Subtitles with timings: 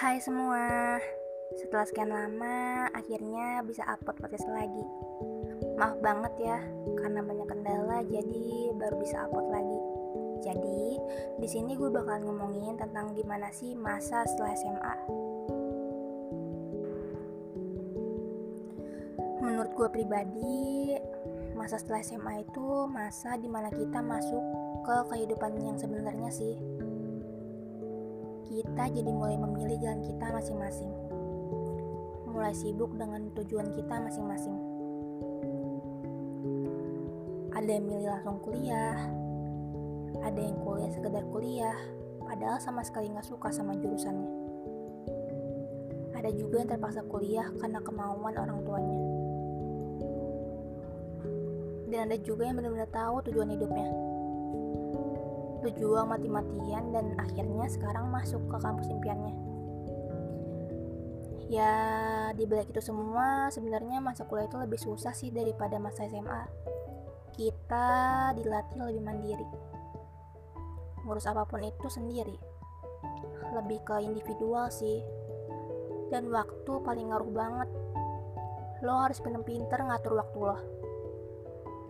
[0.00, 0.96] Hai semua,
[1.60, 4.80] setelah sekian lama akhirnya bisa upload podcast lagi.
[5.76, 6.56] Maaf banget ya,
[7.04, 9.80] karena banyak kendala jadi baru bisa upload lagi.
[10.40, 10.96] Jadi
[11.36, 14.96] di sini gue bakal ngomongin tentang gimana sih masa setelah SMA.
[19.44, 20.96] Menurut gue pribadi,
[21.52, 24.40] masa setelah SMA itu masa di mana kita masuk
[24.80, 26.56] ke kehidupan yang sebenarnya sih
[28.70, 30.94] kita jadi mulai memilih jalan kita masing-masing.
[32.30, 34.54] Mulai sibuk dengan tujuan kita masing-masing.
[37.50, 38.94] Ada yang milih langsung kuliah,
[40.22, 41.74] ada yang kuliah sekedar kuliah,
[42.22, 44.30] padahal sama sekali nggak suka sama jurusannya.
[46.14, 49.00] Ada juga yang terpaksa kuliah karena kemauan orang tuanya.
[51.90, 53.90] Dan ada juga yang benar-benar tahu tujuan hidupnya
[55.60, 59.34] berjuang mati-matian dan akhirnya sekarang masuk ke kampus impiannya.
[61.50, 61.74] Ya,
[62.38, 66.46] di balik itu semua, sebenarnya masa kuliah itu lebih susah sih daripada masa SMA.
[67.34, 67.86] Kita
[68.38, 69.48] dilatih lebih mandiri.
[71.02, 72.38] Ngurus apa pun itu sendiri.
[73.50, 75.02] Lebih ke individual sih.
[76.14, 77.68] Dan waktu paling ngaruh banget.
[78.86, 80.58] Lo harus pinter-pinter ngatur waktu lo.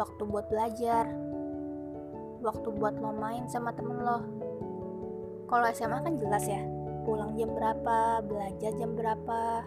[0.00, 1.12] Waktu buat belajar,
[2.42, 4.18] waktu buat lo main sama temen lo?
[5.46, 6.60] Kalau SMA kan jelas ya
[7.06, 9.66] pulang jam berapa belajar jam berapa.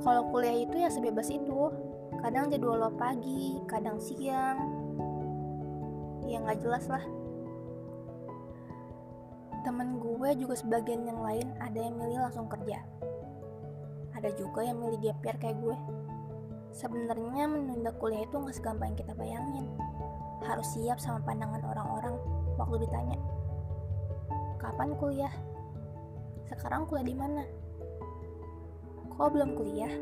[0.00, 1.70] Kalau kuliah itu ya sebebas itu
[2.18, 4.58] kadang jadwal lo pagi kadang siang.
[6.26, 7.02] Ya nggak jelas lah.
[9.60, 12.80] Temen gue juga sebagian yang lain ada yang milih langsung kerja.
[14.16, 15.76] Ada juga yang milih year kayak gue.
[16.70, 19.68] Sebenarnya menunda kuliah itu nggak segampang yang kita bayangin
[20.44, 22.14] harus siap sama pandangan orang-orang
[22.56, 23.18] waktu ditanya,
[24.60, 25.34] "Kapan kuliah?"
[26.48, 27.42] "Sekarang kuliah di mana?"
[29.16, 29.92] "Kok belum kuliah?"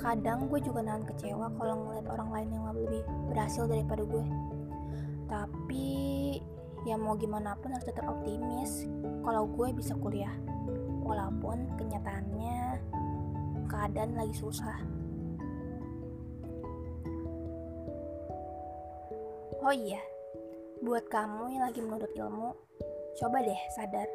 [0.00, 4.24] Kadang gue juga nahan kecewa kalau ngeliat orang lain yang lebih berhasil daripada gue.
[5.28, 5.88] Tapi
[6.88, 8.88] ya mau gimana pun harus tetap optimis
[9.20, 10.32] kalau gue bisa kuliah.
[11.04, 12.80] Walaupun kenyataannya
[13.68, 14.99] keadaan lagi susah.
[19.60, 20.00] Oh iya,
[20.80, 22.56] buat kamu yang lagi menuntut ilmu,
[23.20, 24.08] coba deh sadar.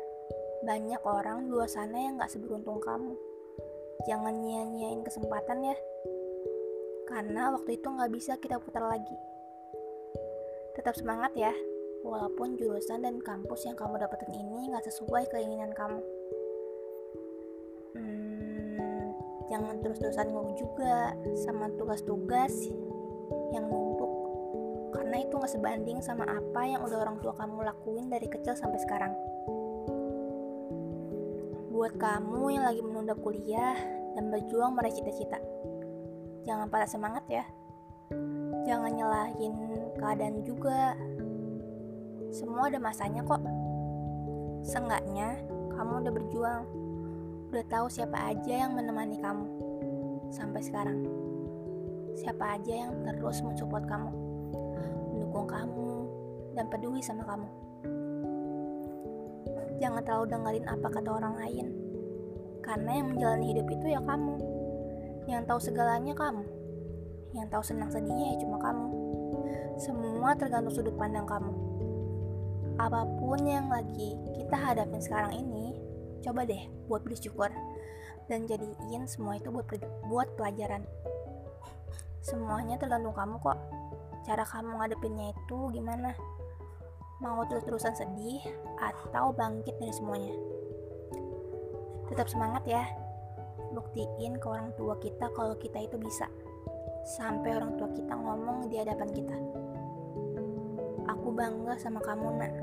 [0.66, 3.13] Banyak orang di luar sana yang gak seberuntung kamu.
[4.09, 5.78] Jangan nyia-nyiain kesempatan ya.
[7.06, 9.13] Karena waktu itu gak bisa kita putar lagi.
[10.73, 11.53] Tetap semangat ya,
[12.01, 16.01] walaupun jurusan dan kampus yang kamu dapetin ini gak sesuai keinginan kamu.
[17.94, 19.13] Hmm,
[19.53, 21.13] jangan terus-terusan ngeluh juga
[21.45, 22.73] sama tugas-tugas
[23.53, 23.69] yang
[25.16, 28.84] karena itu gak sebanding sama apa yang udah orang tua kamu lakuin dari kecil sampai
[28.84, 29.16] sekarang.
[31.72, 33.80] Buat kamu yang lagi menunda kuliah
[34.12, 35.40] dan berjuang meraih cita-cita,
[36.44, 37.48] jangan patah semangat ya.
[38.68, 39.56] Jangan nyalahin
[39.96, 41.00] keadaan juga.
[42.36, 43.40] Semua ada masanya kok.
[44.68, 45.40] Seenggaknya
[45.80, 46.64] kamu udah berjuang,
[47.56, 49.48] udah tahu siapa aja yang menemani kamu
[50.28, 51.08] sampai sekarang.
[52.20, 54.25] Siapa aja yang terus mensupport kamu
[55.35, 55.91] mendukung kamu
[56.56, 57.47] dan peduli sama kamu.
[59.84, 61.68] Jangan terlalu dengerin apa kata orang lain,
[62.63, 64.40] karena yang menjalani hidup itu ya kamu.
[65.28, 66.47] Yang tahu segalanya kamu.
[67.35, 68.88] Yang tahu senang sedihnya ya cuma kamu.
[69.75, 71.51] Semua tergantung sudut pandang kamu.
[72.79, 75.75] Apa pun yang lagi kita hadapin sekarang ini,
[76.24, 77.51] coba deh buat bersyukur
[78.31, 79.68] dan jadiin semua itu buat
[80.07, 80.88] buat pelajaran.
[82.24, 83.59] Semuanya tergantung kamu kok
[84.25, 86.18] cara kamu ngadepinnya itu gimana?
[87.22, 88.41] Mau terus-terusan sedih
[88.81, 90.34] atau bangkit dari semuanya?
[92.10, 92.83] Tetap semangat ya.
[93.72, 96.25] Buktiin ke orang tua kita kalau kita itu bisa.
[97.06, 99.38] Sampai orang tua kita ngomong di hadapan kita.
[101.06, 102.54] Aku bangga sama kamu nak